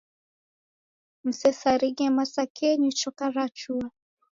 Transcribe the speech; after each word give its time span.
Msesarighe 1.25 2.05
masakenyi 2.17 2.89
choka 2.99 3.25
rachua. 3.35 3.87